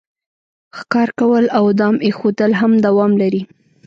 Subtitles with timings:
[0.77, 3.41] ښکار کول او دام ایښودل هم دوام لري